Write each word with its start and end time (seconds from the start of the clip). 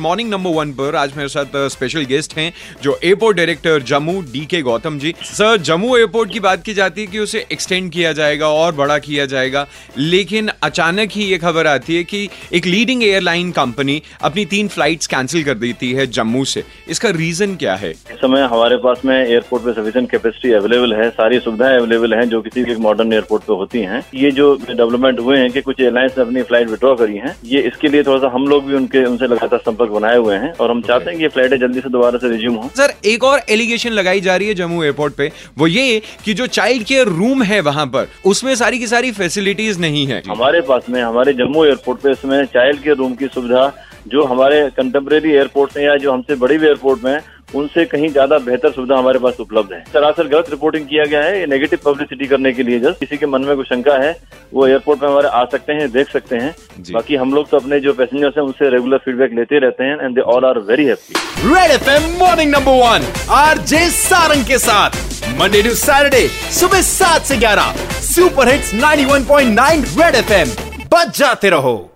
Morning 0.00 0.30
number 0.30 0.50
one 0.50 0.72
पर 0.72 0.96
आज 0.96 1.16
मेरे 1.16 1.28
साथ 1.28 1.56
स्पेशल 1.68 2.04
गेस्ट 2.04 2.36
हैं, 2.36 2.52
जो 2.82 2.98
airport 3.04 3.36
director 3.36 3.82
Jammu 3.82 4.20
D 4.32 4.44
K 4.46 4.60
Gautam 4.62 4.98
ji. 4.98 5.14
Sir 5.22 5.56
Jammu 5.60 5.96
airport 5.96 6.32
की 6.32 6.40
बात 6.40 6.62
की 6.62 6.74
जाती 6.74 7.00
है 7.00 7.06
कि 7.06 7.18
उसे 7.18 7.44
एक्सटेंड 7.52 7.90
किया 7.92 8.12
जाएगा 8.12 8.48
और 8.48 8.74
बड़ा 8.74 8.98
किया 8.98 9.26
जाएगा। 9.26 9.66
लेकिन 9.98 10.50
अचानक 10.62 11.10
ही 11.12 11.24
ये 11.24 11.38
खबर 11.38 11.66
आती 11.66 11.96
है 11.96 12.04
कि 12.04 12.28
एक 12.52 12.66
लीडिंग 12.66 13.02
एयरलाइन 13.04 13.50
कंपनी 13.52 14.00
अपनी 14.22 14.44
तीन 14.44 14.68
फ्लाइट्स 14.68 15.06
कैंसिल 15.06 15.44
कर 15.44 15.54
देती 15.56 15.92
है 15.92 16.06
जम्मू 16.08 16.44
से। 16.44 16.64
इसका 16.88 17.10
रीजन 17.12 17.54
क्या 17.56 17.74
है? 17.74 17.90
इस 17.90 18.16
समय 18.16 18.42
हमारे 18.42 18.76
पास 18.76 19.00
में 19.04 19.14
एयरपोर्ट 19.16 19.64
पे 19.64 19.72
सफिशिएंट 19.72 20.10
कैपेसिटी 20.10 20.52
अवेलेबल 20.52 20.94
है, 20.94 21.08
सारी 21.10 21.38
सुविधाएँ 21.40 21.78
अवेलेबल 21.78 22.14
हैं, 22.14 22.28
जो 22.28 22.40
किसी 22.42 22.64
भी 22.64 22.76
मॉडर्न 22.78 23.12
एयरपोर्ट 23.12 23.42
पे 23.42 23.54
होती 23.54 23.80
हैं। 23.80 24.02
ये 24.14 24.30
जो 24.30 24.54
डेवलपमेंट 24.68 25.20
हुए 25.20 25.38
हैं 25.38 25.50
कि 25.52 25.60
कुछ 25.60 25.80
एयरलाइंस 25.80 26.18
ने 26.18 26.24
अपनी 26.24 26.42
फ़्लाइट 26.42 26.68
विड्रॉ 26.68 26.94
करी 26.94 27.16
हैं, 27.16 27.34
ये 27.44 27.60
इसके 27.62 27.88
लिए 27.88 28.02
थोड़ा 28.02 28.18
सा 28.18 28.30
हम 28.34 28.46
लोग 28.48 28.66
भी 28.66 28.74
उनके, 28.74 29.04
उनसे 29.04 29.26
लगातार 29.26 29.60
संपर्क 29.60 29.81
बनाए 29.90 30.16
हुए 30.16 30.36
हैं 30.36 30.52
और 30.54 30.70
हम 30.70 30.80
चाहते 30.82 31.10
हैं 31.10 31.16
कि 31.18 31.22
ये 31.22 31.28
फ्लाइटें 31.28 31.58
जल्दी 31.58 31.80
से 31.80 31.88
दोबारा 31.88 32.18
से 32.18 32.28
रिज्यूम 32.28 32.54
हो। 32.54 32.70
सर 32.76 32.94
एक 33.04 33.24
और 33.24 33.40
एलिगेशन 33.50 33.90
लगाई 33.92 34.20
जा 34.20 34.36
रही 34.36 34.48
है 34.48 34.54
जम्मू 34.54 34.82
एयरपोर्ट 34.82 35.14
पे। 35.14 35.30
वो 35.58 35.66
ये 35.66 36.00
कि 36.24 36.34
जो 36.34 36.46
चाइल्ड 36.48 36.86
केयर 36.86 37.08
रूम 37.10 37.42
है 37.42 37.60
वहाँ 37.62 37.86
पर 37.86 38.08
उसमें 38.26 38.54
सारी 38.56 38.78
की 38.78 38.86
सारी 38.86 39.12
फैसिलिटीज़ 39.12 39.80
नहीं 39.80 40.06
है। 40.06 40.22
हमारे 40.28 40.60
पास 40.62 40.86
में 40.90 41.00
हमारे 41.02 41.32
जम्मू 41.34 41.64
एयरपोर्ट 41.64 42.00
पे 42.00 42.10
इसमें 42.10 42.44
चाइल्ड 42.46 42.82
केयर 42.82 42.96
रूम 42.96 43.14
की 43.14 43.26
सुविधा 43.28 43.72
जो 44.08 44.24
हमारे 44.24 44.60
कंटेम्प्रेरी 44.76 45.32
एयरपोर्ट 45.32 45.76
में 45.76 45.84
या 45.84 45.96
जो 45.96 46.12
हमसे 46.12 46.34
बड़ी 46.36 46.56
भी 46.58 46.66
एयरपोर्ट 46.66 47.04
में 47.04 47.18
उनसे 47.54 47.84
कहीं 47.86 48.08
ज़्यादा 48.08 48.38
बेहतर 48.40 48.70
सुविधा 48.72 48.96
हमारे 48.98 49.18
पास 49.18 49.40
उपलब्ध 49.40 49.72
है। 49.72 49.82
सरासर 49.92 50.28
गलत 50.28 50.50
रिपोर्टिंग 50.50 50.86
किया 50.86 51.04
गया 51.06 51.22
है 51.22 51.38
ये 51.38 51.46
नेगेटिव 51.46 51.78
पब्लिसिटी 51.84 52.26
करने 52.26 52.52
के 52.52 52.62
लिए 52.62 52.78
जस्ट। 52.80 53.00
किसी 53.00 53.16
के 53.16 53.26
मन 53.26 53.44
में 53.44 53.54
कोई 53.56 53.64
शंका 53.64 53.96
है 54.04 54.16
वो 54.52 54.66
एयरपोर्ट 54.66 55.02
में 55.02 55.08
हमारे 55.08 55.28
आ 55.30 55.44
सकते 55.52 55.72
हैं 55.72 55.90
देख 55.92 56.10
सकते 56.10 56.36
हैं। 56.36 56.54
बाकी 56.92 57.16
हम 57.16 57.34
लोग 57.34 57.48
तो 57.50 57.56
अपने 57.56 57.80
जो 57.80 57.92
पैसेंजर्स 57.92 58.34
हैं 58.36 58.44
उनसे 58.44 58.70
रेगुलर 58.70 58.98
फीडबैक 59.04 59.32
लेते 59.34 59.58
रहते 59.60 59.84
हैं 59.84 59.98
and 60.00 60.14
they 60.14 60.20
all 60.32 60.44
are 60.44 60.58
very 60.70 60.84
happy 60.86 61.14
red 61.46 61.70
F 61.70 61.90
M 61.90 62.10
morning 62.18 62.50
number 62.50 62.72
one 62.80 63.06
R 63.36 63.58
J 63.66 63.88
Sarang 63.92 64.44
के 64.46 64.58
साथ। 64.60 65.00
मंडे 65.40 65.62
टू 65.62 65.74
सैटरडे 65.76 66.26
सुबह 66.58 66.82
सात 66.82 67.22
से 67.22 67.36
ग्यारह। 67.38 67.74
Super 68.02 68.48
hits 68.48 68.74
91.9 68.76 69.84
red 70.00 70.14
F 70.16 70.32
M 70.32 70.48
बच 70.94 71.18
जाते 71.18 71.50
रहो। 71.50 71.91